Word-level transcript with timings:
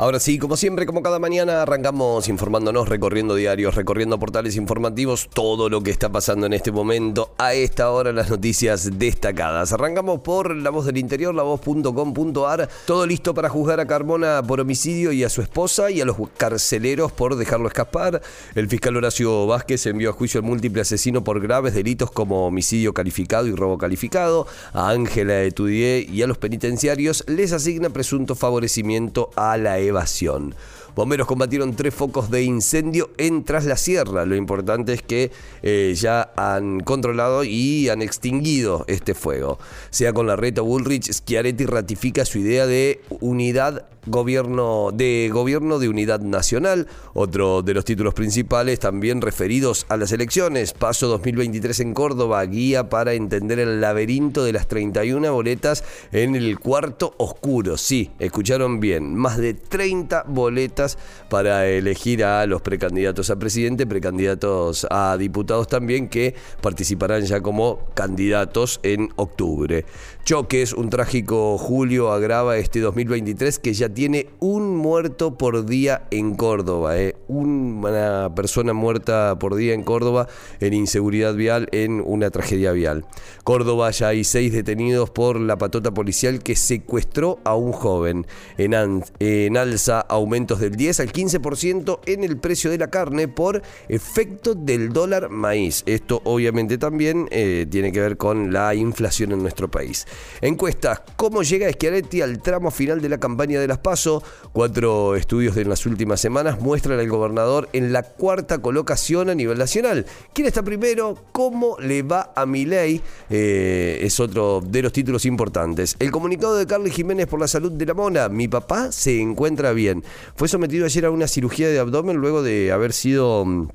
Ahora 0.00 0.18
sí, 0.18 0.38
como 0.38 0.56
siempre, 0.56 0.86
como 0.86 1.02
cada 1.02 1.18
mañana, 1.18 1.60
arrancamos 1.60 2.26
informándonos, 2.30 2.88
recorriendo 2.88 3.34
diarios, 3.34 3.74
recorriendo 3.74 4.18
portales 4.18 4.56
informativos, 4.56 5.28
todo 5.28 5.68
lo 5.68 5.82
que 5.82 5.90
está 5.90 6.10
pasando 6.10 6.46
en 6.46 6.54
este 6.54 6.72
momento, 6.72 7.34
a 7.36 7.52
esta 7.52 7.90
hora, 7.90 8.10
las 8.10 8.30
noticias 8.30 8.98
destacadas. 8.98 9.74
Arrancamos 9.74 10.20
por 10.20 10.56
La 10.56 10.70
Voz 10.70 10.86
del 10.86 10.96
Interior, 10.96 11.34
lavoz.com.ar, 11.34 12.70
todo 12.86 13.04
listo 13.04 13.34
para 13.34 13.50
juzgar 13.50 13.78
a 13.78 13.86
Carmona 13.86 14.42
por 14.42 14.62
homicidio 14.62 15.12
y 15.12 15.22
a 15.22 15.28
su 15.28 15.42
esposa 15.42 15.90
y 15.90 16.00
a 16.00 16.06
los 16.06 16.16
carceleros 16.34 17.12
por 17.12 17.36
dejarlo 17.36 17.68
escapar. 17.68 18.22
El 18.54 18.68
fiscal 18.68 18.96
Horacio 18.96 19.46
Vázquez 19.46 19.84
envió 19.84 20.08
a 20.08 20.12
juicio 20.14 20.40
al 20.40 20.46
múltiple 20.46 20.80
asesino 20.80 21.22
por 21.22 21.42
graves 21.42 21.74
delitos 21.74 22.10
como 22.10 22.46
homicidio 22.46 22.94
calificado 22.94 23.48
y 23.48 23.54
robo 23.54 23.76
calificado. 23.76 24.46
A 24.72 24.88
Ángela 24.88 25.42
Etudié 25.42 26.06
y 26.10 26.22
a 26.22 26.26
los 26.26 26.38
penitenciarios 26.38 27.22
les 27.26 27.52
asigna 27.52 27.90
presunto 27.90 28.34
favorecimiento 28.34 29.28
a 29.36 29.58
la 29.58 29.78
evasión. 29.90 30.54
Bomberos 30.94 31.26
combatieron 31.26 31.76
tres 31.76 31.94
focos 31.94 32.30
de 32.30 32.42
incendio 32.42 33.10
en 33.16 33.44
Tras 33.44 33.64
la 33.64 33.76
Sierra. 33.76 34.26
Lo 34.26 34.34
importante 34.34 34.92
es 34.92 35.02
que 35.02 35.30
eh, 35.62 35.94
ya 35.96 36.32
han 36.36 36.80
controlado 36.80 37.44
y 37.44 37.88
han 37.88 38.02
extinguido 38.02 38.84
este 38.88 39.14
fuego. 39.14 39.58
Sea 39.90 40.12
con 40.12 40.26
la 40.26 40.36
reta 40.36 40.62
Bullrich, 40.62 41.12
Schiaretti 41.12 41.66
ratifica 41.66 42.24
su 42.24 42.38
idea 42.38 42.66
de 42.66 43.00
unidad 43.20 43.86
gobierno 44.06 44.90
de 44.92 45.30
gobierno 45.32 45.78
de 45.78 45.88
unidad 45.88 46.20
nacional, 46.20 46.88
otro 47.12 47.62
de 47.62 47.74
los 47.74 47.84
títulos 47.84 48.14
principales 48.14 48.80
también 48.80 49.20
referidos 49.20 49.84
a 49.88 49.96
las 49.96 50.12
elecciones. 50.12 50.72
Paso 50.72 51.08
2023 51.08 51.80
en 51.80 51.94
Córdoba, 51.94 52.42
guía 52.44 52.88
para 52.88 53.12
entender 53.12 53.58
el 53.58 53.80
laberinto 53.80 54.44
de 54.44 54.54
las 54.54 54.68
31 54.68 55.32
boletas 55.32 55.84
en 56.12 56.34
el 56.34 56.58
cuarto 56.58 57.14
oscuro. 57.18 57.76
Sí, 57.76 58.10
escucharon 58.18 58.80
bien, 58.80 59.14
más 59.16 59.36
de 59.36 59.54
30 59.54 59.79
boletas 60.26 60.98
para 61.28 61.66
elegir 61.68 62.24
a 62.24 62.46
los 62.46 62.62
precandidatos 62.62 63.30
a 63.30 63.38
presidente, 63.38 63.86
precandidatos 63.86 64.86
a 64.90 65.16
diputados 65.18 65.68
también 65.68 66.08
que 66.08 66.34
participarán 66.60 67.22
ya 67.22 67.40
como 67.40 67.80
candidatos 67.94 68.80
en 68.82 69.10
octubre. 69.16 69.84
Choques, 70.24 70.74
un 70.74 70.90
trágico 70.90 71.56
julio 71.58 72.12
agrava 72.12 72.58
este 72.58 72.80
2023 72.80 73.58
que 73.58 73.72
ya 73.72 73.88
tiene 73.88 74.28
un 74.38 74.76
muerto 74.76 75.36
por 75.36 75.64
día 75.64 76.06
en 76.10 76.34
Córdoba. 76.34 76.98
Eh. 76.98 77.16
Una 77.26 78.32
persona 78.34 78.72
muerta 78.72 79.38
por 79.38 79.54
día 79.54 79.72
en 79.72 79.82
Córdoba 79.82 80.28
en 80.60 80.74
inseguridad 80.74 81.34
vial, 81.34 81.68
en 81.72 82.02
una 82.04 82.30
tragedia 82.30 82.72
vial. 82.72 83.06
Córdoba 83.44 83.90
ya 83.90 84.08
hay 84.08 84.24
seis 84.24 84.52
detenidos 84.52 85.10
por 85.10 85.40
la 85.40 85.56
patota 85.56 85.92
policial 85.92 86.42
que 86.42 86.54
secuestró 86.54 87.38
a 87.44 87.54
un 87.56 87.72
joven. 87.72 88.26
En, 88.58 89.02
en 89.18 89.56
alza 89.70 90.00
aumentos 90.00 90.58
del 90.58 90.74
10 90.74 91.00
al 91.00 91.12
15% 91.12 92.00
en 92.06 92.24
el 92.24 92.38
precio 92.38 92.70
de 92.70 92.78
la 92.78 92.90
carne 92.90 93.28
por 93.28 93.62
efecto 93.88 94.54
del 94.54 94.92
dólar 94.92 95.30
maíz. 95.30 95.82
Esto 95.86 96.20
obviamente 96.24 96.76
también 96.76 97.28
eh, 97.30 97.66
tiene 97.70 97.92
que 97.92 98.00
ver 98.00 98.16
con 98.16 98.52
la 98.52 98.74
inflación 98.74 99.32
en 99.32 99.42
nuestro 99.42 99.70
país. 99.70 100.06
Encuestas, 100.40 101.02
¿cómo 101.16 101.42
llega 101.42 101.70
Schiaretti 101.70 102.20
al 102.22 102.42
tramo 102.42 102.70
final 102.70 103.00
de 103.00 103.08
la 103.08 103.18
campaña 103.18 103.60
de 103.60 103.68
las 103.68 103.78
PASO? 103.78 104.22
Cuatro 104.52 105.14
estudios 105.14 105.54
de 105.54 105.64
las 105.64 105.86
últimas 105.86 106.20
semanas 106.20 106.60
muestran 106.60 106.98
al 106.98 107.08
gobernador 107.08 107.68
en 107.72 107.92
la 107.92 108.02
cuarta 108.02 108.58
colocación 108.58 109.30
a 109.30 109.34
nivel 109.34 109.58
nacional. 109.58 110.06
¿Quién 110.32 110.48
está 110.48 110.62
primero? 110.62 111.16
¿Cómo 111.32 111.76
le 111.78 112.02
va 112.02 112.32
a 112.34 112.46
Milei? 112.46 113.00
Eh, 113.28 113.98
es 114.02 114.18
otro 114.18 114.60
de 114.60 114.82
los 114.82 114.92
títulos 114.92 115.24
importantes. 115.26 115.96
El 115.98 116.10
comunicado 116.10 116.56
de 116.56 116.66
Carlos 116.66 116.90
Jiménez 116.90 117.26
por 117.26 117.40
la 117.40 117.48
salud 117.48 117.72
de 117.72 117.86
la 117.86 117.94
mona. 117.94 118.28
Mi 118.28 118.48
papá 118.48 118.90
se 118.90 119.20
encuentra 119.20 119.49
bien. 119.74 120.02
Fue 120.36 120.48
sometido 120.48 120.84
ayer 120.84 121.04
a 121.06 121.10
una 121.10 121.26
cirugía 121.26 121.68
de 121.68 121.78
abdomen 121.78 122.16
luego 122.16 122.42
de 122.42 122.72
haber 122.72 122.92
sido 122.92 123.44
mm, 123.44 123.68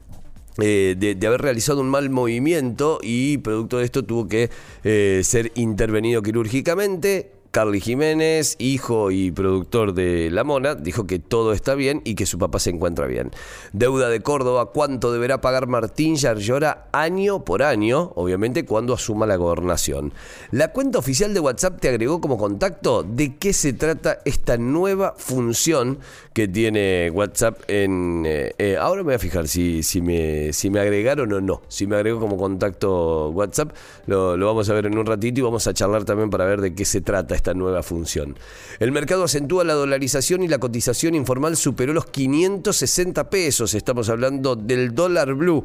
eh, 0.61 0.95
de, 0.97 1.27
haber 1.27 1.41
realizado 1.41 1.81
un 1.81 1.89
mal 1.89 2.09
movimiento 2.09 2.99
y 3.03 3.37
producto 3.39 3.79
de 3.79 3.85
esto 3.85 4.05
tuvo 4.05 4.27
que 4.27 4.49
eh, 4.83 5.21
ser 5.23 5.51
intervenido 5.55 6.21
quirúrgicamente. 6.21 7.34
Carly 7.55 7.79
Jiménez, 7.79 8.57
hijo 8.59 9.11
y 9.11 9.31
productor 9.31 9.93
de 9.93 10.29
La 10.29 10.43
Mona, 10.43 10.75
dijo 10.75 11.07
que 11.07 11.19
todo 11.19 11.53
está 11.53 11.73
bien 11.73 12.01
y 12.03 12.15
que 12.15 12.25
su 12.25 12.37
papá 12.37 12.59
se 12.59 12.69
encuentra 12.69 13.07
bien. 13.07 13.31
Deuda 13.71 14.09
de 14.09 14.19
Córdoba, 14.19 14.71
¿cuánto 14.73 15.13
deberá 15.13 15.39
pagar 15.39 15.65
Martín 15.65 16.17
Yarlora 16.17 16.89
año 16.91 17.45
por 17.45 17.63
año? 17.63 18.11
Obviamente 18.15 18.65
cuando 18.65 18.93
asuma 18.93 19.25
la 19.25 19.37
gobernación. 19.37 20.11
La 20.51 20.73
cuenta 20.73 20.99
oficial 20.99 21.33
de 21.33 21.39
WhatsApp 21.39 21.79
te 21.79 21.87
agregó 21.87 22.19
como 22.19 22.37
contacto 22.37 23.03
de 23.03 23.37
qué 23.37 23.53
se 23.53 23.71
trata 23.71 24.19
esta 24.25 24.57
nueva 24.57 25.13
función 25.15 25.99
que 26.33 26.49
tiene 26.49 27.09
WhatsApp 27.09 27.61
en... 27.69 28.25
Eh, 28.25 28.53
eh, 28.57 28.75
ahora 28.75 28.97
me 28.97 29.05
voy 29.05 29.13
a 29.13 29.19
fijar 29.19 29.47
si, 29.47 29.81
me 30.01 30.51
agregaron 30.77 31.31
o 31.31 31.39
no. 31.39 31.61
Si 31.69 31.87
me 31.87 31.95
agregó 31.95 32.19
como 32.19 32.35
contacto 32.35 33.29
WhatsApp, 33.29 33.71
lo, 34.07 34.35
lo 34.35 34.45
vamos 34.45 34.69
a 34.69 34.73
ver 34.73 34.87
en 34.87 34.97
un 34.97 35.05
ratito 35.05 35.39
y 35.39 35.43
vamos 35.43 35.65
a 35.67 35.73
charlar 35.73 36.03
también 36.03 36.29
para 36.29 36.43
ver 36.43 36.59
de 36.59 36.75
qué 36.75 36.83
se 36.83 36.99
trata 36.99 37.44
esta 37.45 37.53
nueva 37.53 37.83
función. 37.83 38.35
El 38.79 38.91
mercado 38.91 39.23
acentúa 39.23 39.63
la 39.63 39.75
dolarización 39.75 40.41
y 40.41 40.47
la 40.47 40.57
cotización 40.57 41.13
informal 41.13 41.55
superó 41.55 41.93
los 41.93 42.07
560 42.07 43.29
pesos. 43.29 43.75
Estamos 43.75 44.09
hablando 44.09 44.55
del 44.55 44.95
dólar 44.95 45.35
blue. 45.35 45.63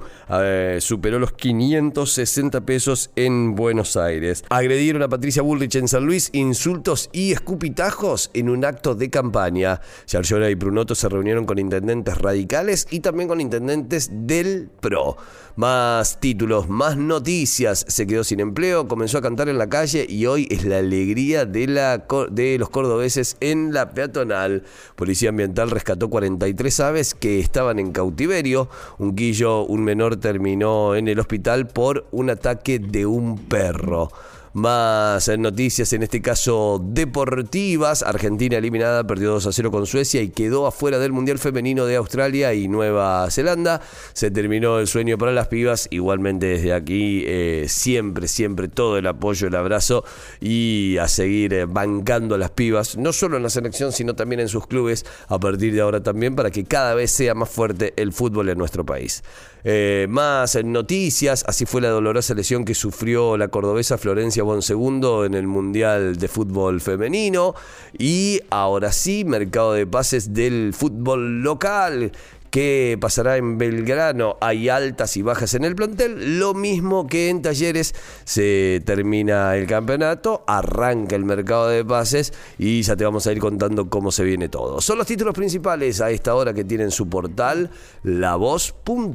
superó 0.80 1.18
los 1.18 1.32
560 1.32 2.60
pesos 2.66 3.10
en 3.16 3.54
Buenos 3.54 3.96
Aires. 3.96 4.44
Agredieron 4.50 5.02
a 5.02 5.08
Patricia 5.08 5.40
Bullrich 5.40 5.76
en 5.76 5.88
San 5.88 6.04
Luis, 6.04 6.28
insultos 6.34 7.08
y 7.14 7.32
escupitajos 7.32 8.30
en 8.34 8.50
un 8.50 8.66
acto 8.66 8.94
de 8.94 9.08
campaña. 9.08 9.80
Yarlora 10.06 10.50
y 10.50 10.54
Brunoto 10.54 10.94
se 10.94 11.08
reunieron 11.08 11.46
con 11.46 11.58
intendentes 11.58 12.18
radicales 12.18 12.86
y 12.90 13.00
también 13.00 13.26
con 13.26 13.40
intendentes 13.40 14.10
del 14.12 14.68
PRO. 14.80 15.16
Más 15.56 16.20
títulos, 16.20 16.68
más 16.68 16.96
noticias. 16.96 17.84
Se 17.88 18.06
quedó 18.06 18.22
sin 18.22 18.40
empleo, 18.40 18.86
comenzó 18.86 19.18
a 19.18 19.22
cantar 19.22 19.48
en 19.48 19.58
la 19.58 19.68
calle 19.68 20.06
y 20.08 20.26
hoy 20.26 20.46
es 20.50 20.64
la 20.64 20.78
alegría 20.78 21.44
de, 21.44 21.69
de 21.74 22.56
los 22.58 22.70
cordobeses 22.70 23.36
en 23.40 23.72
la 23.72 23.90
peatonal. 23.90 24.64
Policía 24.96 25.30
Ambiental 25.30 25.70
rescató 25.70 26.10
43 26.10 26.80
aves 26.80 27.14
que 27.14 27.40
estaban 27.40 27.78
en 27.78 27.92
cautiverio. 27.92 28.68
Un 28.98 29.14
quillo, 29.14 29.64
un 29.64 29.84
menor 29.84 30.16
terminó 30.16 30.94
en 30.94 31.08
el 31.08 31.18
hospital 31.18 31.66
por 31.66 32.06
un 32.10 32.30
ataque 32.30 32.78
de 32.78 33.06
un 33.06 33.38
perro. 33.38 34.10
Más 34.52 35.30
noticias, 35.38 35.92
en 35.92 36.02
este 36.02 36.20
caso 36.20 36.82
deportivas. 36.84 38.02
Argentina 38.02 38.56
eliminada, 38.56 39.06
perdió 39.06 39.30
2 39.30 39.46
a 39.46 39.52
0 39.52 39.70
con 39.70 39.86
Suecia 39.86 40.22
y 40.22 40.30
quedó 40.30 40.66
afuera 40.66 40.98
del 40.98 41.12
Mundial 41.12 41.38
Femenino 41.38 41.86
de 41.86 41.94
Australia 41.94 42.52
y 42.52 42.66
Nueva 42.66 43.30
Zelanda. 43.30 43.80
Se 44.12 44.32
terminó 44.32 44.80
el 44.80 44.88
sueño 44.88 45.18
para 45.18 45.30
las 45.30 45.46
pibas. 45.46 45.86
Igualmente 45.90 46.46
desde 46.46 46.72
aquí, 46.72 47.22
eh, 47.26 47.66
siempre, 47.68 48.26
siempre 48.26 48.66
todo 48.66 48.98
el 48.98 49.06
apoyo, 49.06 49.46
el 49.46 49.54
abrazo 49.54 50.04
y 50.40 50.96
a 50.98 51.06
seguir 51.06 51.54
eh, 51.54 51.66
bancando 51.66 52.34
a 52.34 52.38
las 52.38 52.50
pibas, 52.50 52.96
no 52.96 53.12
solo 53.12 53.36
en 53.36 53.44
la 53.44 53.50
selección, 53.50 53.92
sino 53.92 54.16
también 54.16 54.40
en 54.40 54.48
sus 54.48 54.66
clubes 54.66 55.06
a 55.28 55.38
partir 55.38 55.72
de 55.72 55.80
ahora 55.80 56.02
también 56.02 56.34
para 56.34 56.50
que 56.50 56.64
cada 56.64 56.94
vez 56.94 57.12
sea 57.12 57.34
más 57.34 57.50
fuerte 57.50 57.94
el 57.96 58.12
fútbol 58.12 58.48
en 58.48 58.58
nuestro 58.58 58.84
país. 58.84 59.22
Eh, 59.62 60.06
más 60.08 60.58
noticias, 60.64 61.44
así 61.46 61.66
fue 61.66 61.82
la 61.82 61.90
dolorosa 61.90 62.34
lesión 62.34 62.64
que 62.64 62.74
sufrió 62.74 63.36
la 63.36 63.48
cordobesa 63.48 63.98
Florencia 63.98 64.39
Bonsegundo 64.42 65.24
en 65.24 65.34
el 65.34 65.46
Mundial 65.46 66.16
de 66.16 66.28
Fútbol 66.28 66.80
Femenino. 66.80 67.54
Y 67.98 68.40
ahora 68.50 68.92
sí, 68.92 69.24
mercado 69.24 69.72
de 69.72 69.86
pases 69.86 70.32
del 70.34 70.72
fútbol 70.74 71.42
local. 71.42 72.12
¿Qué 72.50 72.98
pasará 73.00 73.36
en 73.36 73.58
Belgrano? 73.58 74.36
Hay 74.40 74.68
altas 74.68 75.16
y 75.16 75.22
bajas 75.22 75.54
en 75.54 75.64
el 75.64 75.76
plantel. 75.76 76.40
Lo 76.40 76.52
mismo 76.52 77.06
que 77.06 77.28
en 77.28 77.42
Talleres. 77.42 77.94
Se 78.24 78.82
termina 78.84 79.56
el 79.56 79.68
campeonato, 79.68 80.42
arranca 80.48 81.14
el 81.14 81.24
mercado 81.24 81.68
de 81.68 81.84
pases 81.84 82.32
y 82.58 82.82
ya 82.82 82.96
te 82.96 83.04
vamos 83.04 83.28
a 83.28 83.32
ir 83.32 83.38
contando 83.38 83.88
cómo 83.88 84.10
se 84.10 84.24
viene 84.24 84.48
todo. 84.48 84.80
Son 84.80 84.98
los 84.98 85.06
títulos 85.06 85.32
principales 85.34 86.00
a 86.00 86.10
esta 86.10 86.34
hora 86.34 86.52
que 86.52 86.64
tienen 86.64 86.90
su 86.90 87.08
portal 87.08 87.70
lavoz.com.ar. 88.02 89.10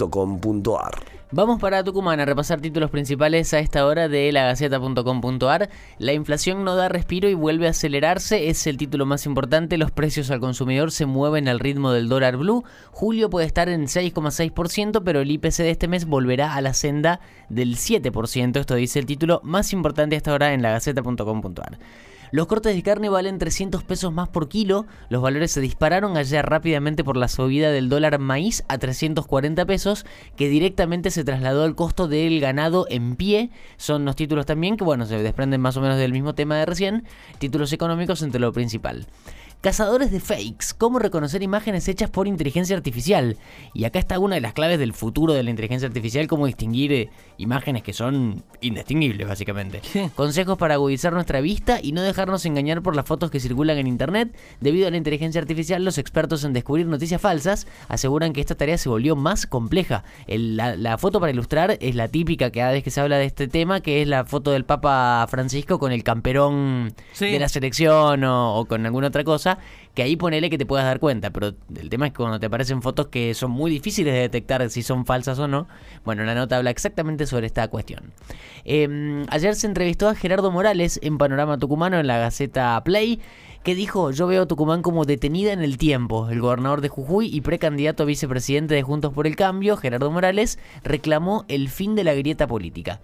Vamos 1.31 1.59
para 1.59 1.83
Tucumán 1.83 2.19
a 2.19 2.25
repasar 2.25 2.61
títulos 2.61 2.91
principales 2.91 3.51
a 3.55 3.59
esta 3.59 3.87
hora 3.87 4.07
de 4.07 4.31
lagaceta.com.ar. 4.31 5.69
La 5.97 6.13
inflación 6.13 6.63
no 6.63 6.75
da 6.75 6.87
respiro 6.87 7.27
y 7.27 7.33
vuelve 7.33 7.65
a 7.65 7.71
acelerarse, 7.71 8.47
es 8.49 8.67
el 8.67 8.77
título 8.77 9.07
más 9.07 9.25
importante. 9.25 9.79
Los 9.79 9.89
precios 9.89 10.29
al 10.29 10.39
consumidor 10.39 10.91
se 10.91 11.07
mueven 11.07 11.47
al 11.47 11.59
ritmo 11.59 11.91
del 11.91 12.09
dólar 12.09 12.37
blue. 12.37 12.63
Julio 12.91 13.31
puede 13.31 13.47
estar 13.47 13.69
en 13.69 13.87
6,6%, 13.87 15.01
pero 15.03 15.21
el 15.21 15.31
IPC 15.31 15.57
de 15.57 15.71
este 15.71 15.87
mes 15.87 16.05
volverá 16.05 16.53
a 16.53 16.61
la 16.61 16.75
senda 16.75 17.19
del 17.49 17.75
7%. 17.75 18.59
Esto 18.59 18.75
dice 18.75 18.99
el 18.99 19.07
título 19.07 19.41
más 19.43 19.73
importante 19.73 20.15
hasta 20.15 20.29
ahora 20.29 20.53
en 20.53 20.61
lagaceta.com.ar. 20.61 21.79
Los 22.31 22.47
cortes 22.47 22.75
de 22.75 22.83
carne 22.83 23.09
valen 23.09 23.37
300 23.37 23.83
pesos 23.83 24.11
más 24.11 24.29
por 24.29 24.49
kilo. 24.49 24.85
Los 25.09 25.21
valores 25.21 25.51
se 25.51 25.61
dispararon 25.61 26.17
ayer 26.17 26.45
rápidamente 26.45 27.03
por 27.03 27.17
la 27.17 27.27
subida 27.27 27.71
del 27.71 27.89
dólar 27.89 28.19
maíz 28.19 28.63
a 28.67 28.77
340 28.77 29.65
pesos, 29.65 30.05
que 30.35 30.49
directamente 30.49 31.11
se 31.11 31.23
trasladó 31.23 31.63
al 31.63 31.75
costo 31.75 32.07
del 32.07 32.39
ganado 32.39 32.87
en 32.89 33.15
pie. 33.15 33.51
Son 33.77 34.05
los 34.05 34.15
títulos 34.15 34.45
también 34.45 34.77
que, 34.77 34.83
bueno, 34.83 35.05
se 35.05 35.21
desprenden 35.21 35.61
más 35.61 35.77
o 35.77 35.81
menos 35.81 35.97
del 35.97 36.11
mismo 36.11 36.35
tema 36.35 36.57
de 36.57 36.65
recién. 36.65 37.03
Títulos 37.39 37.71
económicos 37.73 38.21
entre 38.21 38.41
lo 38.41 38.53
principal. 38.53 39.07
Cazadores 39.61 40.11
de 40.11 40.19
fakes, 40.19 40.67
cómo 40.77 40.99
reconocer 40.99 41.41
imágenes 41.41 41.87
hechas 41.87 42.11
por 42.11 42.27
inteligencia 42.27 42.75
artificial. 42.75 43.37
Y 43.73 43.85
acá 43.85 43.97
está 43.97 44.19
una 44.19 44.35
de 44.35 44.41
las 44.41 44.53
claves 44.53 44.77
del 44.77 44.93
futuro 44.93 45.33
de 45.33 45.41
la 45.41 45.49
inteligencia 45.49 45.87
artificial, 45.87 46.27
cómo 46.27 46.45
distinguir 46.45 46.93
eh, 46.93 47.09
imágenes 47.37 47.81
que 47.81 47.91
son 47.91 48.43
indistinguibles, 48.61 49.27
básicamente. 49.27 49.81
Consejos 50.15 50.59
para 50.59 50.75
agudizar 50.75 51.13
nuestra 51.13 51.41
vista 51.41 51.79
y 51.81 51.93
no 51.93 52.03
dejarnos 52.03 52.45
engañar 52.45 52.83
por 52.83 52.95
las 52.95 53.05
fotos 53.05 53.31
que 53.31 53.39
circulan 53.39 53.79
en 53.79 53.87
Internet. 53.87 54.37
Debido 54.61 54.87
a 54.87 54.91
la 54.91 54.97
inteligencia 54.97 55.41
artificial, 55.41 55.83
los 55.83 55.97
expertos 55.97 56.43
en 56.43 56.53
descubrir 56.53 56.85
noticias 56.85 57.19
falsas 57.19 57.65
aseguran 57.87 58.33
que 58.33 58.41
esta 58.41 58.53
tarea 58.53 58.77
se 58.77 58.89
volvió 58.89 59.15
más 59.15 59.47
compleja. 59.47 60.03
la, 60.27 60.97
foto 60.99 61.19
para 61.19 61.31
ilustrar 61.31 61.77
es 61.81 61.95
la 61.95 62.07
típica 62.07 62.51
cada 62.51 62.71
vez 62.71 62.83
que 62.83 62.91
se 62.91 63.01
habla 63.01 63.17
de 63.17 63.25
este 63.25 63.47
tema, 63.47 63.81
que 63.81 64.03
es 64.03 64.07
la 64.07 64.25
foto 64.25 64.51
del 64.51 64.63
Papa 64.63 65.25
Francisco 65.27 65.79
con 65.79 65.91
el 65.91 66.03
camperón 66.03 66.93
de 67.19 67.39
la 67.39 67.49
selección 67.49 68.23
o 68.23 68.65
con 68.69 68.85
alguna 68.85 69.07
otra 69.07 69.23
cosa 69.23 69.54
que 69.93 70.03
ahí 70.03 70.17
ponele 70.17 70.49
que 70.49 70.57
te 70.57 70.65
puedas 70.65 70.85
dar 70.85 70.99
cuenta, 70.99 71.31
pero 71.31 71.53
el 71.75 71.89
tema 71.89 72.07
es 72.07 72.11
que 72.11 72.17
cuando 72.17 72.39
te 72.39 72.47
aparecen 72.47 72.81
fotos 72.81 73.07
que 73.07 73.33
son 73.33 73.51
muy 73.51 73.71
difíciles 73.71 74.13
de 74.13 74.19
detectar 74.19 74.69
si 74.69 74.83
son 74.83 75.05
falsas 75.05 75.39
o 75.39 75.47
no, 75.47 75.67
bueno, 76.03 76.23
la 76.25 76.35
nota 76.35 76.57
habla 76.57 76.69
exactamente 76.69 77.25
sobre 77.25 77.47
esta 77.47 77.67
cuestión. 77.69 78.11
Em, 78.65 79.25
ayer 79.29 79.55
se 79.55 79.67
entrevistó 79.67 80.09
a 80.09 80.15
Gerardo 80.15 80.51
Morales 80.51 80.99
en 81.01 81.17
Panorama 81.17 81.57
Tucumano 81.57 81.97
en 81.97 82.07
la 82.07 82.17
Gaceta 82.17 82.81
Play 82.83 83.21
que 83.65 83.73
dijo, 83.73 84.11
yo 84.11 84.27
veo 84.27 84.43
a 84.43 84.45
Tucumán 84.45 84.83
como 84.83 85.05
detenida 85.05 85.51
en 85.51 85.63
el 85.63 85.79
tiempo. 85.79 86.29
El 86.29 86.39
gobernador 86.39 86.81
de 86.81 86.89
Jujuy 86.89 87.35
y 87.35 87.41
precandidato 87.41 88.03
a 88.03 88.05
vicepresidente 88.05 88.75
de 88.75 88.83
Juntos 88.83 89.11
por 89.11 89.25
el 89.25 89.35
Cambio, 89.35 89.75
Gerardo 89.75 90.11
Morales, 90.11 90.59
reclamó 90.83 91.45
el 91.47 91.69
fin 91.69 91.95
de 91.95 92.03
la 92.03 92.13
grieta 92.13 92.45
política. 92.45 92.99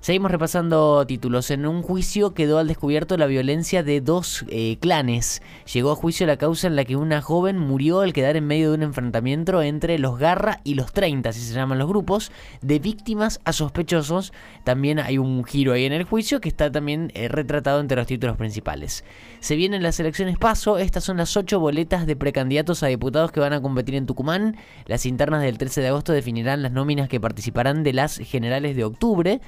Seguimos 0.00 0.30
repasando 0.30 1.04
títulos. 1.06 1.50
En 1.50 1.66
un 1.66 1.82
juicio 1.82 2.32
quedó 2.32 2.58
al 2.58 2.68
descubierto 2.68 3.16
la 3.16 3.26
violencia 3.26 3.82
de 3.82 4.00
dos 4.00 4.44
eh, 4.48 4.78
clanes. 4.80 5.42
Llegó 5.72 5.90
a 5.90 5.96
juicio 5.96 6.24
la 6.26 6.36
causa 6.36 6.68
en 6.68 6.76
la 6.76 6.84
que 6.84 6.94
una 6.94 7.20
joven 7.20 7.58
murió 7.58 8.00
al 8.00 8.12
quedar 8.12 8.36
en 8.36 8.46
medio 8.46 8.70
de 8.70 8.76
un 8.76 8.82
enfrentamiento 8.84 9.60
entre 9.60 9.98
los 9.98 10.18
Garra 10.18 10.60
y 10.62 10.74
los 10.74 10.92
30, 10.92 11.28
así 11.30 11.40
se 11.40 11.54
llaman 11.54 11.78
los 11.78 11.88
grupos, 11.88 12.30
de 12.62 12.78
víctimas 12.78 13.40
a 13.44 13.52
sospechosos. 13.52 14.32
También 14.64 15.00
hay 15.00 15.18
un 15.18 15.44
giro 15.44 15.72
ahí 15.72 15.84
en 15.84 15.92
el 15.92 16.04
juicio 16.04 16.40
que 16.40 16.48
está 16.48 16.70
también 16.70 17.10
eh, 17.14 17.26
retratado 17.28 17.80
entre 17.80 17.96
los 17.96 18.06
títulos 18.06 18.36
principales. 18.36 19.04
Se 19.40 19.56
vienen 19.56 19.82
las 19.82 19.98
elecciones 19.98 20.38
paso. 20.38 20.78
Estas 20.78 21.04
son 21.04 21.16
las 21.16 21.36
ocho 21.36 21.58
boletas 21.58 22.06
de 22.06 22.14
precandidatos 22.14 22.82
a 22.84 22.86
diputados 22.86 23.32
que 23.32 23.40
van 23.40 23.52
a 23.52 23.60
competir 23.60 23.96
en 23.96 24.06
Tucumán. 24.06 24.56
Las 24.86 25.06
internas 25.06 25.42
del 25.42 25.58
13 25.58 25.80
de 25.80 25.88
agosto 25.88 26.12
definirán 26.12 26.62
las 26.62 26.72
nóminas 26.72 27.08
que 27.08 27.20
participarán 27.20 27.82
de 27.82 27.92
las 27.92 28.18
generales 28.18 28.76
de 28.76 28.84
octubre. 28.84 29.40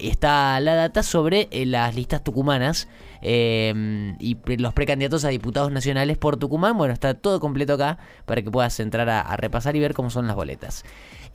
Está 0.00 0.58
la 0.60 0.74
data 0.74 1.02
sobre 1.02 1.48
eh, 1.50 1.66
las 1.66 1.94
listas 1.94 2.22
tucumanas 2.22 2.88
em, 3.22 4.16
y 4.18 4.36
los 4.56 4.72
precandidatos 4.74 5.24
a 5.24 5.28
diputados 5.28 5.72
nacionales 5.72 6.18
por 6.18 6.36
Tucumán. 6.36 6.76
Bueno, 6.76 6.94
está 6.94 7.14
todo 7.14 7.40
completo 7.40 7.74
acá 7.74 7.98
para 8.24 8.42
que 8.42 8.50
puedas 8.50 8.78
entrar 8.80 9.08
a, 9.08 9.36
repasar 9.36 9.76
y 9.76 9.80
ver 9.80 9.94
cómo 9.94 10.10
son 10.10 10.26
las 10.26 10.36
boletas. 10.36 10.84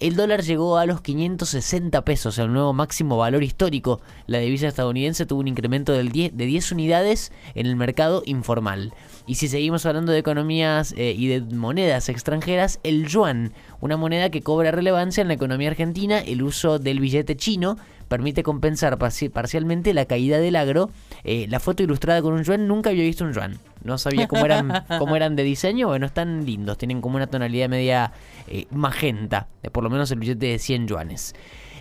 El 0.01 0.15
dólar 0.15 0.41
llegó 0.41 0.79
a 0.79 0.87
los 0.87 1.01
560 1.01 2.03
pesos, 2.03 2.39
el 2.39 2.51
nuevo 2.51 2.73
máximo 2.73 3.17
valor 3.17 3.43
histórico. 3.43 4.01
La 4.25 4.39
divisa 4.39 4.67
estadounidense 4.67 5.27
tuvo 5.27 5.41
un 5.41 5.47
incremento 5.47 5.93
del 5.93 6.11
10, 6.11 6.35
de 6.35 6.47
10 6.47 6.71
unidades 6.71 7.31
en 7.53 7.67
el 7.67 7.75
mercado 7.75 8.23
informal. 8.25 8.95
Y 9.27 9.35
si 9.35 9.47
seguimos 9.47 9.85
hablando 9.85 10.11
de 10.11 10.17
economías 10.17 10.95
eh, 10.97 11.13
y 11.15 11.27
de 11.27 11.41
monedas 11.41 12.09
extranjeras, 12.09 12.79
el 12.81 13.07
yuan, 13.07 13.53
una 13.79 13.95
moneda 13.95 14.31
que 14.31 14.41
cobra 14.41 14.71
relevancia 14.71 15.21
en 15.21 15.27
la 15.27 15.35
economía 15.35 15.69
argentina, 15.69 16.17
el 16.17 16.41
uso 16.41 16.79
del 16.79 16.99
billete 16.99 17.37
chino 17.37 17.77
permite 18.07 18.41
compensar 18.41 18.97
parcialmente 18.97 19.93
la 19.93 20.05
caída 20.05 20.39
del 20.39 20.55
agro. 20.55 20.89
Eh, 21.23 21.45
la 21.47 21.59
foto 21.59 21.83
ilustrada 21.83 22.23
con 22.23 22.33
un 22.33 22.43
yuan, 22.43 22.67
nunca 22.67 22.89
había 22.89 23.03
visto 23.03 23.23
un 23.23 23.33
yuan. 23.33 23.59
No 23.83 23.97
sabía 23.97 24.27
cómo 24.27 24.45
eran, 24.45 24.85
cómo 24.99 25.15
eran 25.15 25.35
de 25.35 25.43
diseño. 25.43 25.87
Bueno, 25.87 26.05
están 26.05 26.45
lindos, 26.45 26.77
tienen 26.77 27.01
como 27.01 27.15
una 27.15 27.27
tonalidad 27.27 27.69
media 27.69 28.11
eh, 28.47 28.67
magenta, 28.71 29.47
por 29.71 29.83
lo 29.83 29.89
menos 29.89 30.11
el 30.11 30.19
billete 30.19 30.45
de 30.47 30.59
100 30.59 30.87
yuanes. 30.87 31.33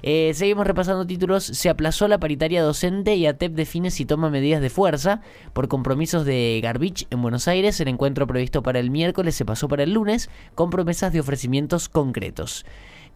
Eh, 0.02 0.32
seguimos 0.34 0.66
repasando 0.66 1.06
títulos. 1.06 1.44
Se 1.44 1.68
aplazó 1.68 2.08
la 2.08 2.18
paritaria 2.18 2.62
docente 2.62 3.16
y 3.16 3.26
ATEP 3.26 3.52
define 3.52 3.90
si 3.90 4.04
toma 4.04 4.30
medidas 4.30 4.62
de 4.62 4.70
fuerza 4.70 5.20
por 5.52 5.68
compromisos 5.68 6.24
de 6.24 6.60
Garbich 6.62 7.06
en 7.10 7.22
Buenos 7.22 7.48
Aires. 7.48 7.80
El 7.80 7.88
encuentro 7.88 8.26
previsto 8.26 8.62
para 8.62 8.78
el 8.78 8.90
miércoles 8.90 9.34
se 9.34 9.44
pasó 9.44 9.68
para 9.68 9.82
el 9.82 9.92
lunes 9.92 10.30
con 10.54 10.70
promesas 10.70 11.12
de 11.12 11.20
ofrecimientos 11.20 11.88
concretos. 11.88 12.64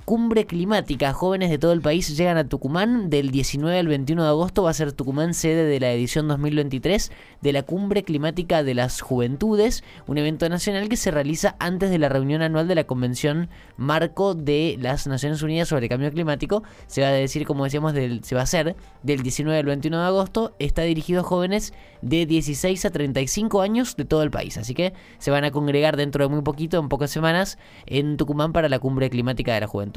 Cumbre 0.04 0.44
Climática. 0.44 1.14
Jóvenes 1.14 1.48
de 1.48 1.56
todo 1.56 1.72
el 1.72 1.80
país 1.80 2.14
llegan 2.14 2.36
a 2.36 2.46
Tucumán. 2.46 3.08
Del 3.08 3.30
19 3.30 3.78
al 3.78 3.88
21 3.88 4.22
de 4.22 4.28
agosto 4.28 4.62
va 4.62 4.70
a 4.70 4.74
ser 4.74 4.92
Tucumán 4.92 5.32
sede 5.32 5.64
de 5.64 5.80
la 5.80 5.92
edición 5.92 6.28
2023 6.28 7.10
de 7.40 7.52
la 7.54 7.62
Cumbre 7.62 8.02
Climática 8.02 8.62
de 8.62 8.74
las 8.74 9.00
Juventudes, 9.00 9.82
un 10.06 10.18
evento 10.18 10.46
nacional 10.50 10.90
que 10.90 10.96
se 10.96 11.10
realiza 11.10 11.56
antes 11.58 11.90
de 11.90 11.98
la 11.98 12.10
reunión 12.10 12.42
anual 12.42 12.68
de 12.68 12.74
la 12.74 12.84
Convención 12.84 13.48
Marco 13.78 14.34
de 14.34 14.76
las 14.78 15.06
Naciones 15.06 15.40
Unidas 15.40 15.68
sobre 15.68 15.86
el 15.86 15.88
Cambio 15.88 16.10
Climático. 16.12 16.64
Se 16.86 17.00
va 17.00 17.08
a 17.08 17.12
decir, 17.12 17.46
como 17.46 17.64
decíamos, 17.64 17.94
del, 17.94 18.22
se 18.24 18.34
va 18.34 18.42
a 18.42 18.44
hacer 18.44 18.76
del 19.02 19.22
19 19.22 19.58
al 19.58 19.64
21 19.64 19.98
de 19.98 20.06
agosto. 20.06 20.54
Está 20.58 20.82
dirigido 20.82 21.22
a 21.22 21.24
jóvenes 21.24 21.72
de 22.02 22.26
16 22.26 22.84
a 22.84 22.90
35 22.90 23.62
años 23.62 23.96
de 23.96 24.04
todo 24.04 24.22
el 24.22 24.30
país. 24.30 24.58
Así 24.58 24.74
que 24.74 24.92
se 25.16 25.30
van 25.30 25.44
a 25.44 25.50
congregar 25.50 25.96
dentro 25.96 26.28
de 26.28 26.34
muy 26.34 26.42
poquito, 26.42 26.78
en 26.78 26.90
pocas 26.90 27.10
semanas, 27.10 27.56
en 27.86 28.18
Tucumán 28.18 28.52
para 28.52 28.68
la 28.68 28.78
Cumbre 28.78 29.08
Climática 29.08 29.54
de 29.54 29.60
la 29.60 29.66
Juventud. 29.66 29.93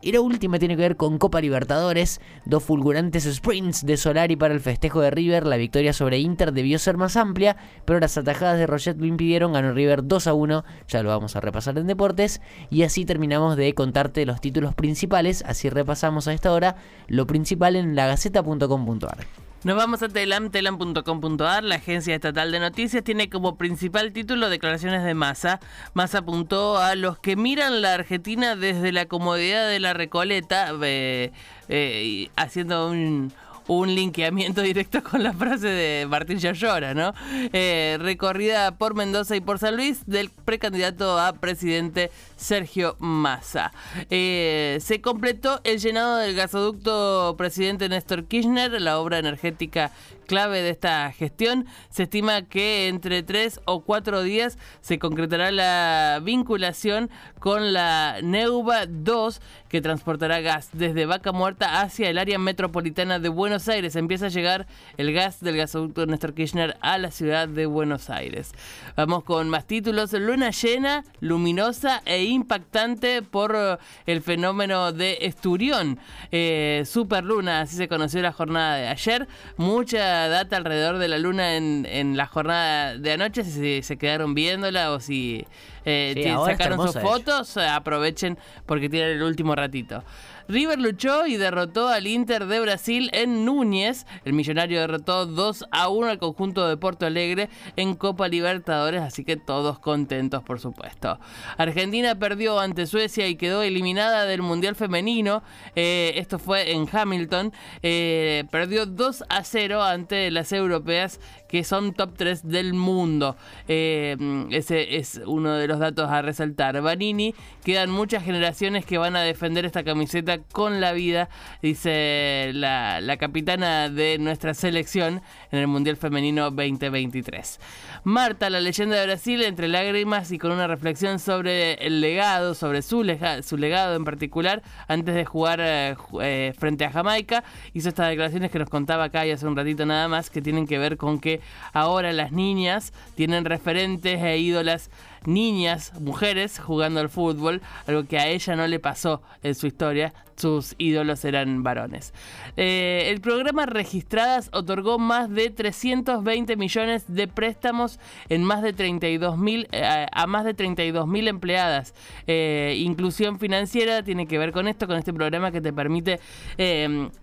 Y 0.00 0.12
la 0.12 0.20
última 0.20 0.58
tiene 0.58 0.76
que 0.76 0.82
ver 0.82 0.96
con 0.96 1.18
Copa 1.18 1.40
Libertadores, 1.40 2.20
dos 2.44 2.62
fulgurantes 2.62 3.24
sprints 3.24 3.84
de 3.84 3.96
Solari 3.96 4.36
para 4.36 4.54
el 4.54 4.60
festejo 4.60 5.00
de 5.00 5.10
River, 5.10 5.46
la 5.46 5.56
victoria 5.56 5.92
sobre 5.92 6.18
Inter 6.18 6.52
debió 6.52 6.78
ser 6.78 6.96
más 6.96 7.16
amplia, 7.16 7.56
pero 7.84 8.00
las 8.00 8.16
atajadas 8.16 8.58
de 8.58 8.66
Roget 8.66 8.98
lo 8.98 9.06
impidieron, 9.06 9.52
ganó 9.52 9.72
River 9.72 10.06
2 10.06 10.26
a 10.26 10.34
1, 10.34 10.64
ya 10.86 11.02
lo 11.02 11.08
vamos 11.08 11.36
a 11.36 11.40
repasar 11.40 11.78
en 11.78 11.86
deportes, 11.86 12.40
y 12.70 12.82
así 12.82 13.04
terminamos 13.04 13.56
de 13.56 13.74
contarte 13.74 14.26
los 14.26 14.40
títulos 14.40 14.74
principales, 14.74 15.42
así 15.46 15.68
repasamos 15.68 16.28
a 16.28 16.32
esta 16.32 16.52
hora 16.52 16.76
lo 17.06 17.26
principal 17.26 17.76
en 17.76 17.96
lagaceta.com.ar. 17.96 19.47
Nos 19.64 19.76
vamos 19.76 20.04
a 20.04 20.08
telam, 20.08 20.50
telam.com.ar. 20.50 21.64
La 21.64 21.74
agencia 21.74 22.14
estatal 22.14 22.52
de 22.52 22.60
noticias 22.60 23.02
tiene 23.02 23.28
como 23.28 23.56
principal 23.56 24.12
título 24.12 24.50
declaraciones 24.50 25.02
de 25.02 25.14
Massa. 25.14 25.58
Massa 25.94 26.18
apuntó 26.18 26.78
a 26.78 26.94
los 26.94 27.18
que 27.18 27.34
miran 27.34 27.82
la 27.82 27.94
Argentina 27.94 28.54
desde 28.54 28.92
la 28.92 29.06
comodidad 29.06 29.68
de 29.68 29.80
la 29.80 29.94
Recoleta, 29.94 30.72
eh, 30.82 31.32
eh, 31.68 32.30
haciendo 32.36 32.88
un, 32.88 33.32
un 33.68 33.94
linkeamiento 33.94 34.62
directo 34.62 35.02
con 35.02 35.22
la 35.22 35.32
frase 35.32 35.68
de 35.68 36.06
Martín 36.06 36.38
Yayora, 36.38 36.94
¿no? 36.94 37.12
Eh, 37.52 37.96
recorrida 38.00 38.76
por 38.76 38.94
Mendoza 38.94 39.36
y 39.36 39.40
por 39.40 39.58
San 39.58 39.76
Luis 39.76 40.04
del 40.06 40.30
precandidato 40.30 41.18
a 41.18 41.34
presidente 41.34 42.10
Sergio 42.36 42.96
Massa. 42.98 43.72
Eh, 44.10 44.78
se 44.80 45.00
completó 45.00 45.60
el 45.64 45.78
llenado 45.78 46.16
del 46.16 46.34
gasoducto 46.34 47.36
presidente 47.36 47.88
Néstor 47.88 48.24
Kirchner, 48.24 48.80
la 48.80 48.98
obra 48.98 49.18
energética 49.18 49.92
clave 50.28 50.62
de 50.62 50.70
esta 50.70 51.10
gestión. 51.10 51.66
Se 51.90 52.04
estima 52.04 52.42
que 52.42 52.88
entre 52.88 53.22
tres 53.24 53.60
o 53.64 53.80
cuatro 53.80 54.22
días 54.22 54.58
se 54.80 54.98
concretará 54.98 55.50
la 55.50 56.20
vinculación 56.22 57.10
con 57.40 57.72
la 57.72 58.18
Neuva 58.22 58.86
2 58.86 59.40
que 59.68 59.80
transportará 59.80 60.40
gas 60.40 60.70
desde 60.72 61.06
Vaca 61.06 61.32
Muerta 61.32 61.80
hacia 61.80 62.08
el 62.08 62.18
área 62.18 62.38
metropolitana 62.38 63.18
de 63.18 63.28
Buenos 63.28 63.57
Aires. 63.66 63.96
Empieza 63.96 64.26
a 64.26 64.28
llegar 64.28 64.66
el 64.96 65.12
gas 65.12 65.40
del 65.40 65.56
gasoducto 65.56 66.06
Néstor 66.06 66.34
Kirchner 66.34 66.76
a 66.80 66.98
la 66.98 67.10
ciudad 67.10 67.48
de 67.48 67.66
Buenos 67.66 68.08
Aires. 68.10 68.52
Vamos 68.94 69.24
con 69.24 69.48
más 69.48 69.66
títulos. 69.66 70.12
Luna 70.12 70.50
llena, 70.50 71.02
luminosa 71.18 72.02
e 72.04 72.22
impactante 72.24 73.22
por 73.22 73.80
el 74.06 74.22
fenómeno 74.22 74.92
de 74.92 75.18
Esturión. 75.22 75.98
Eh, 76.30 76.84
superluna, 76.86 77.62
así 77.62 77.74
se 77.74 77.88
conoció 77.88 78.22
la 78.22 78.32
jornada 78.32 78.76
de 78.76 78.88
ayer. 78.88 79.26
Mucha 79.56 80.28
data 80.28 80.56
alrededor 80.56 80.98
de 80.98 81.08
la 81.08 81.18
luna 81.18 81.56
en, 81.56 81.86
en 81.88 82.16
la 82.16 82.26
jornada 82.26 82.96
de 82.96 83.12
anoche, 83.12 83.44
si 83.44 83.82
se 83.82 83.96
quedaron 83.96 84.34
viéndola 84.34 84.92
o 84.92 85.00
si 85.00 85.46
eh, 85.84 86.36
sacaron 86.44 86.86
sus 86.86 87.00
fotos, 87.00 87.56
aprovechen 87.56 88.38
porque 88.66 88.88
tienen 88.88 89.12
el 89.12 89.22
último 89.22 89.54
ratito. 89.54 90.04
River 90.48 90.78
luchó 90.78 91.26
y 91.26 91.36
derrotó 91.36 91.88
al 91.88 92.06
Inter 92.06 92.46
de 92.46 92.58
Brasil 92.58 93.10
en 93.12 93.44
Núñez. 93.44 94.06
El 94.24 94.32
millonario 94.32 94.80
derrotó 94.80 95.26
2 95.26 95.66
a 95.70 95.90
1 95.90 96.08
al 96.08 96.18
conjunto 96.18 96.66
de 96.66 96.78
Porto 96.78 97.04
Alegre 97.04 97.50
en 97.76 97.94
Copa 97.94 98.28
Libertadores, 98.28 99.02
así 99.02 99.24
que 99.24 99.36
todos 99.36 99.78
contentos, 99.78 100.42
por 100.42 100.58
supuesto. 100.58 101.18
Argentina 101.58 102.18
perdió 102.18 102.58
ante 102.60 102.86
Suecia 102.86 103.28
y 103.28 103.36
quedó 103.36 103.62
eliminada 103.62 104.24
del 104.24 104.40
Mundial 104.40 104.74
Femenino. 104.74 105.42
Eh, 105.76 106.14
esto 106.16 106.38
fue 106.38 106.72
en 106.72 106.88
Hamilton. 106.90 107.52
Eh, 107.82 108.44
perdió 108.50 108.86
2 108.86 109.24
a 109.28 109.44
0 109.44 109.82
ante 109.82 110.30
las 110.30 110.52
europeas 110.52 111.20
que 111.48 111.64
son 111.64 111.92
top 111.92 112.14
3 112.16 112.48
del 112.48 112.72
mundo. 112.72 113.36
Eh, 113.68 114.16
ese 114.50 114.96
es 114.96 115.20
uno 115.26 115.54
de 115.54 115.68
los 115.68 115.78
datos 115.78 116.10
a 116.10 116.22
resaltar. 116.22 116.80
Vanini, 116.80 117.34
quedan 117.64 117.90
muchas 117.90 118.22
generaciones 118.22 118.86
que 118.86 118.98
van 118.98 119.16
a 119.16 119.22
defender 119.22 119.64
esta 119.64 119.84
camiseta 119.84 120.37
con 120.52 120.80
la 120.80 120.92
vida, 120.92 121.28
dice 121.62 122.50
la, 122.54 123.00
la 123.00 123.16
capitana 123.16 123.88
de 123.88 124.18
nuestra 124.18 124.54
selección 124.54 125.22
en 125.50 125.58
el 125.58 125.66
Mundial 125.66 125.96
Femenino 125.96 126.50
2023. 126.50 127.60
Marta, 128.04 128.50
la 128.50 128.60
leyenda 128.60 128.96
de 128.96 129.06
Brasil, 129.06 129.42
entre 129.42 129.68
lágrimas 129.68 130.30
y 130.32 130.38
con 130.38 130.52
una 130.52 130.66
reflexión 130.66 131.18
sobre 131.18 131.74
el 131.74 132.00
legado, 132.00 132.54
sobre 132.54 132.82
su, 132.82 133.04
su 133.42 133.56
legado 133.56 133.96
en 133.96 134.04
particular, 134.04 134.62
antes 134.86 135.14
de 135.14 135.24
jugar 135.24 135.60
eh, 135.62 135.96
eh, 136.22 136.52
frente 136.58 136.84
a 136.84 136.90
Jamaica, 136.90 137.44
hizo 137.74 137.88
estas 137.88 138.08
declaraciones 138.08 138.50
que 138.50 138.58
nos 138.58 138.70
contaba 138.70 139.04
acá 139.04 139.26
y 139.26 139.30
hace 139.30 139.46
un 139.46 139.56
ratito 139.56 139.84
nada 139.86 140.08
más, 140.08 140.30
que 140.30 140.42
tienen 140.42 140.66
que 140.66 140.78
ver 140.78 140.96
con 140.96 141.20
que 141.20 141.40
ahora 141.72 142.12
las 142.12 142.32
niñas 142.32 142.92
tienen 143.14 143.44
referentes 143.44 144.22
e 144.22 144.38
ídolas 144.38 144.90
niñas, 145.24 145.92
mujeres 146.00 146.58
jugando 146.58 147.00
al 147.00 147.08
fútbol, 147.08 147.62
algo 147.86 148.04
que 148.04 148.18
a 148.18 148.28
ella 148.28 148.56
no 148.56 148.66
le 148.66 148.80
pasó 148.80 149.22
en 149.42 149.54
su 149.54 149.66
historia, 149.66 150.12
sus 150.38 150.74
ídolos 150.78 151.24
eran 151.24 151.62
varones. 151.62 152.14
Eh, 152.56 153.08
el 153.10 153.20
programa 153.20 153.66
Registradas 153.66 154.50
otorgó 154.52 154.98
más 154.98 155.30
de 155.30 155.50
320 155.50 156.56
millones 156.56 157.04
de 157.08 157.26
préstamos 157.28 157.98
en 158.28 158.44
más 158.44 158.62
de 158.62 158.72
32 158.72 159.36
eh, 159.72 160.06
a 160.10 160.26
más 160.26 160.44
de 160.44 160.54
32 160.54 161.06
mil 161.06 161.28
empleadas. 161.28 161.94
Eh, 162.26 162.76
inclusión 162.78 163.38
financiera 163.38 164.02
tiene 164.02 164.26
que 164.26 164.38
ver 164.38 164.52
con 164.52 164.68
esto, 164.68 164.86
con 164.86 164.96
este 164.96 165.12
programa 165.12 165.50
que 165.50 165.60
te 165.60 165.72
permite 165.72 166.20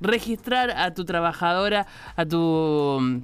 registrar 0.01 0.71
a 0.71 0.93
tu 0.93 1.05
trabajadora, 1.05 1.87
a 2.15 2.25
tu 2.25 3.23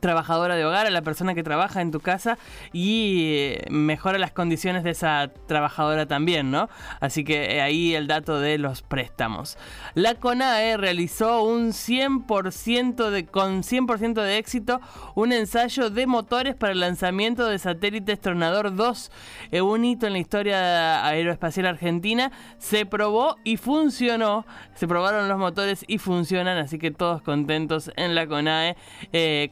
trabajadora 0.00 0.56
de 0.56 0.64
hogar, 0.64 0.86
a 0.86 0.90
la 0.90 1.02
persona 1.02 1.34
que 1.34 1.42
trabaja 1.42 1.80
en 1.80 1.90
tu 1.90 2.00
casa 2.00 2.38
y 2.72 3.34
eh, 3.34 3.66
mejora 3.70 4.18
las 4.18 4.32
condiciones 4.32 4.84
de 4.84 4.90
esa 4.90 5.30
trabajadora 5.46 6.06
también, 6.06 6.50
¿no? 6.50 6.68
Así 7.00 7.24
que 7.24 7.56
eh, 7.56 7.60
ahí 7.60 7.94
el 7.94 8.06
dato 8.06 8.40
de 8.40 8.58
los 8.58 8.82
préstamos. 8.82 9.58
La 9.94 10.14
CONAE 10.14 10.76
realizó 10.76 11.42
un 11.42 11.70
100% 11.72 13.10
de, 13.10 13.26
con 13.26 13.62
100% 13.62 14.14
de 14.22 14.38
éxito 14.38 14.80
un 15.14 15.32
ensayo 15.32 15.90
de 15.90 16.06
motores 16.06 16.54
para 16.54 16.72
el 16.72 16.80
lanzamiento 16.80 17.46
de 17.46 17.58
satélites 17.58 18.20
Tronador 18.20 18.74
2, 18.74 19.10
eh, 19.52 19.60
un 19.60 19.84
hito 19.84 20.06
en 20.06 20.14
la 20.14 20.18
historia 20.18 21.06
aeroespacial 21.06 21.66
argentina. 21.66 22.32
Se 22.58 22.86
probó 22.86 23.36
y 23.44 23.56
funcionó. 23.56 24.46
Se 24.74 24.88
probaron 24.88 25.28
los 25.28 25.38
motores 25.38 25.84
y 25.86 25.98
funcionan, 25.98 26.58
así 26.58 26.78
que 26.78 26.90
todos 26.90 27.22
contentos 27.22 27.90
en 27.96 28.14
la 28.14 28.26
CONAE 28.26 28.76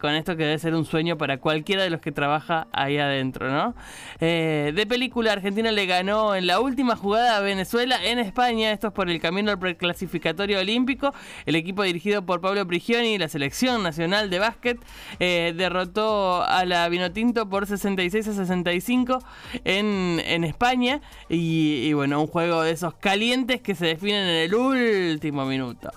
con 0.01 0.15
esto 0.15 0.32
que 0.37 0.45
debe 0.45 0.59
ser 0.59 0.75
un 0.75 0.85
sueño 0.85 1.19
para 1.19 1.39
cualquiera 1.39 1.83
de 1.83 1.91
los 1.91 2.01
que 2.01 2.13
trabaja 2.13 2.69
ahí 2.73 2.99
adentro, 2.99 3.51
¿no? 3.51 3.75
Eh, 4.21 4.73
de 4.75 4.87
película, 4.87 5.33
Argentina 5.33 5.73
le 5.73 5.87
ganó 5.87 6.35
en 6.35 6.47
la 6.47 6.61
última 6.61 6.97
jugada 6.97 7.37
a 7.37 7.41
Venezuela 7.41 7.99
en 8.05 8.19
España. 8.19 8.73
Esto 8.73 8.89
es 8.89 8.93
por 8.93 9.11
el 9.11 9.21
camino 9.21 9.51
al 9.51 9.59
preclasificatorio 9.59 10.61
olímpico. 10.61 11.13
El 11.47 11.57
equipo 11.57 11.83
dirigido 11.83 12.25
por 12.25 12.41
Pablo 12.41 12.67
Prigioni, 12.67 13.19
la 13.19 13.29
selección 13.29 13.83
nacional 13.83 14.31
de 14.31 14.39
básquet, 14.39 14.79
eh, 15.19 15.55
derrotó 15.57 16.43
a 16.43 16.65
la 16.65 16.89
Vinotinto 16.89 17.49
por 17.49 17.67
66 17.67 18.29
a 18.29 18.33
65 18.35 19.19
en, 19.65 20.21
en 20.25 20.45
España. 20.45 21.01
Y, 21.29 21.93
bueno, 21.93 22.21
un 22.21 22.27
juego 22.27 22.63
de 22.63 22.73
esos 22.73 22.95
calientes 22.95 23.61
que 23.61 23.75
se 23.75 23.87
definen 23.87 24.27
en 24.27 24.37
el 24.37 24.55
último 24.55 25.45
minuto. 25.45 25.91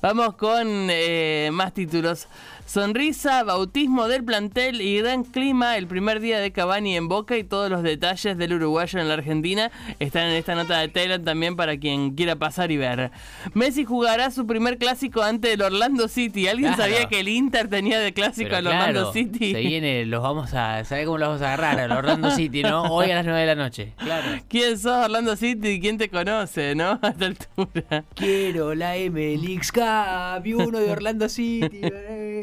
Vamos 0.00 0.34
con 0.34 0.88
eh, 0.90 1.50
más 1.52 1.74
títulos. 1.74 2.28
Sonrisa, 2.68 3.44
bautismo 3.44 4.08
del 4.08 4.22
plantel 4.24 4.82
y 4.82 4.98
gran 4.98 5.24
clima 5.24 5.78
el 5.78 5.86
primer 5.86 6.20
día 6.20 6.38
de 6.38 6.52
Cavani 6.52 6.98
en 6.98 7.08
Boca 7.08 7.38
y 7.38 7.42
todos 7.42 7.70
los 7.70 7.82
detalles 7.82 8.36
del 8.36 8.52
uruguayo 8.52 9.00
en 9.00 9.08
la 9.08 9.14
Argentina 9.14 9.70
están 10.00 10.24
en 10.24 10.32
esta 10.32 10.54
nota 10.54 10.78
de 10.78 10.88
Taylor 10.88 11.18
también 11.18 11.56
para 11.56 11.78
quien 11.78 12.10
quiera 12.10 12.36
pasar 12.36 12.70
y 12.70 12.76
ver. 12.76 13.10
Messi 13.54 13.86
jugará 13.86 14.30
su 14.30 14.46
primer 14.46 14.76
clásico 14.76 15.22
ante 15.22 15.54
el 15.54 15.62
Orlando 15.62 16.08
City. 16.08 16.46
¿Alguien 16.46 16.76
sabía 16.76 17.06
que 17.08 17.20
el 17.20 17.28
Inter 17.28 17.68
tenía 17.68 18.00
de 18.00 18.12
clásico 18.12 18.54
al 18.54 18.66
Orlando 18.66 19.14
City? 19.14 19.52
Se 19.52 19.60
viene, 19.60 20.04
los 20.04 20.22
vamos 20.22 20.52
a, 20.52 20.84
¿sabe 20.84 21.06
cómo 21.06 21.16
los 21.16 21.28
vamos 21.28 21.40
a 21.40 21.54
agarrar 21.54 21.80
al 21.80 21.92
Orlando 21.92 22.30
City, 22.32 22.64
no? 22.64 22.82
Hoy 22.92 23.10
a 23.10 23.14
las 23.14 23.24
9 23.24 23.40
de 23.40 23.46
la 23.46 23.54
noche. 23.54 23.94
Claro. 23.96 24.42
¿Quién 24.46 24.78
sos 24.78 25.06
Orlando 25.06 25.36
City? 25.36 25.80
¿Quién 25.80 25.96
te 25.96 26.10
conoce, 26.10 26.74
no? 26.74 26.98
A 27.02 27.08
esta 27.08 27.24
altura. 27.24 28.04
Quiero 28.14 28.74
la 28.74 28.94
M-Leagues 28.94 29.72
Cup 29.72 30.46
y 30.46 30.52
uno 30.52 30.78
de 30.78 30.90
Orlando 30.90 31.30
City. 31.30 31.80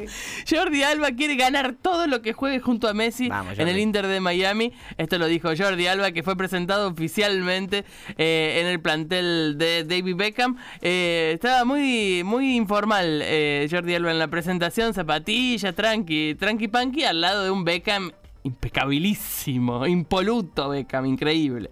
Jordi 0.49 0.83
Alba 0.83 1.11
quiere 1.11 1.35
ganar 1.35 1.75
todo 1.81 2.07
lo 2.07 2.21
que 2.21 2.33
juegue 2.33 2.59
junto 2.59 2.87
a 2.87 2.93
Messi 2.93 3.29
en 3.57 3.67
el 3.67 3.79
Inter 3.79 4.07
de 4.07 4.19
Miami. 4.19 4.73
Esto 4.97 5.17
lo 5.17 5.27
dijo 5.27 5.49
Jordi 5.57 5.87
Alba, 5.87 6.11
que 6.11 6.23
fue 6.23 6.35
presentado 6.35 6.89
oficialmente 6.89 7.85
eh, 8.17 8.59
en 8.61 8.67
el 8.67 8.79
plantel 8.79 9.57
de 9.57 9.83
David 9.83 10.15
Beckham. 10.15 10.57
Eh, 10.81 11.31
estaba 11.35 11.65
muy, 11.65 12.23
muy 12.23 12.55
informal 12.55 13.21
eh, 13.23 13.67
Jordi 13.69 13.95
Alba 13.95 14.11
en 14.11 14.19
la 14.19 14.27
presentación, 14.27 14.93
zapatilla, 14.93 15.73
tranqui, 15.73 16.35
tranqui 16.35 16.67
panqui, 16.67 17.03
al 17.03 17.21
lado 17.21 17.43
de 17.43 17.51
un 17.51 17.63
Beckham 17.63 18.11
impecabilísimo, 18.43 19.87
impoluto 19.87 20.69
Beckham, 20.69 21.05
increíble. 21.05 21.71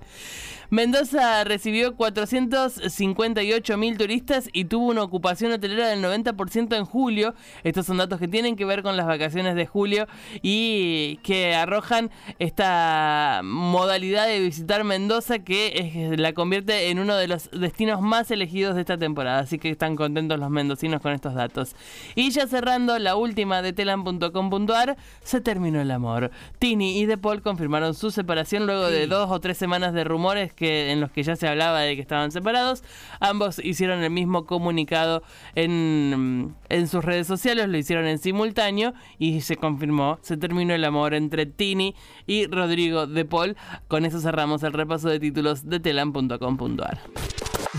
Mendoza 0.73 1.43
recibió 1.43 1.95
458 1.95 3.77
mil 3.77 3.95
turistas 3.95 4.49
y 4.53 4.65
tuvo 4.65 4.87
una 4.87 5.03
ocupación 5.03 5.51
hotelera 5.51 5.87
del 5.87 6.03
90% 6.03 6.75
en 6.75 6.85
julio. 6.85 7.35
Estos 7.63 7.85
son 7.85 7.97
datos 7.97 8.19
que 8.19 8.27
tienen 8.27 8.55
que 8.55 8.65
ver 8.65 8.81
con 8.81 8.97
las 8.97 9.05
vacaciones 9.05 9.53
de 9.53 9.67
julio 9.67 10.07
y 10.41 11.17
que 11.17 11.53
arrojan 11.53 12.09
esta 12.39 13.41
modalidad 13.43 14.25
de 14.25 14.39
visitar 14.39 14.83
Mendoza 14.83 15.37
que 15.37 16.15
la 16.17 16.33
convierte 16.33 16.89
en 16.89 16.97
uno 16.97 17.17
de 17.17 17.27
los 17.27 17.51
destinos 17.51 18.01
más 18.01 18.31
elegidos 18.31 18.73
de 18.73 18.81
esta 18.81 18.97
temporada. 18.97 19.41
Así 19.41 19.59
que 19.59 19.69
están 19.69 19.95
contentos 19.95 20.39
los 20.39 20.49
mendocinos 20.49 21.03
con 21.03 21.11
estos 21.11 21.35
datos. 21.35 21.75
Y 22.15 22.31
ya 22.31 22.47
cerrando 22.47 22.97
la 22.97 23.15
última 23.15 23.61
de 23.61 23.73
telan.com.ar, 23.73 24.97
se 25.21 25.39
terminó 25.39 25.81
el 25.81 25.91
amor. 25.91 26.31
Tini 26.57 26.99
y 26.99 27.05
De 27.05 27.19
Paul 27.19 27.43
confirmaron 27.43 27.93
su 27.93 28.09
separación 28.09 28.65
luego 28.65 28.87
de 28.87 29.05
dos 29.05 29.29
o 29.29 29.39
tres 29.39 29.59
semanas 29.59 29.93
de 29.93 30.03
rumores 30.03 30.51
en 30.63 30.99
los 30.99 31.11
que 31.11 31.23
ya 31.23 31.35
se 31.35 31.47
hablaba 31.47 31.81
de 31.81 31.95
que 31.95 32.01
estaban 32.01 32.31
separados. 32.31 32.83
Ambos 33.19 33.59
hicieron 33.63 34.03
el 34.03 34.11
mismo 34.11 34.45
comunicado 34.45 35.23
en, 35.55 36.55
en 36.69 36.87
sus 36.87 37.03
redes 37.03 37.27
sociales, 37.27 37.67
lo 37.69 37.77
hicieron 37.77 38.05
en 38.05 38.17
simultáneo 38.19 38.93
y 39.17 39.41
se 39.41 39.57
confirmó, 39.57 40.19
se 40.21 40.37
terminó 40.37 40.73
el 40.73 40.85
amor 40.85 41.13
entre 41.13 41.45
Tini 41.45 41.95
y 42.27 42.47
Rodrigo 42.47 43.07
de 43.07 43.25
Paul. 43.25 43.55
Con 43.87 44.05
eso 44.05 44.19
cerramos 44.19 44.63
el 44.63 44.73
repaso 44.73 45.09
de 45.09 45.19
títulos 45.19 45.69
de 45.69 45.79
telam.com.ar. 45.79 46.99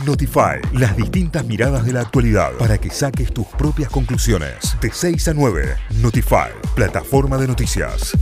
Notify, 0.04 0.60
las 0.72 0.96
distintas 0.96 1.46
miradas 1.46 1.86
de 1.86 1.92
la 1.92 2.00
actualidad 2.00 2.52
para 2.58 2.78
que 2.78 2.90
saques 2.90 3.32
tus 3.32 3.46
propias 3.46 3.90
conclusiones. 3.90 4.76
De 4.80 4.90
6 4.90 5.28
a 5.28 5.34
9, 5.34 5.76
Notify, 6.00 6.50
plataforma 6.74 7.38
de 7.38 7.46
noticias. 7.46 8.12